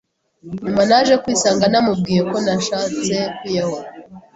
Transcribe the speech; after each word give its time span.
Nyuma 0.63 0.81
naje 0.89 1.13
kwisanga 1.23 1.65
namubwiye 1.71 2.21
ko 2.31 2.37
nashatse 2.45 3.15
kwiyahura, 3.37 3.87